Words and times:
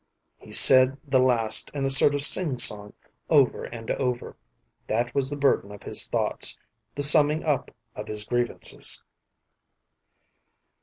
He 0.39 0.51
said 0.51 0.97
the 1.07 1.19
last 1.19 1.69
in 1.75 1.85
a 1.85 1.89
sort 1.91 2.15
of 2.15 2.21
singsong 2.23 2.93
over 3.29 3.65
and 3.65 3.91
over. 3.91 4.35
That 4.87 5.13
was 5.13 5.29
the 5.29 5.35
burden 5.35 5.71
of 5.71 5.83
his 5.83 6.07
thoughts, 6.07 6.57
the 6.95 7.03
summing 7.03 7.43
up 7.43 7.69
of 7.93 8.07
his 8.07 8.23
grievances. 8.25 8.99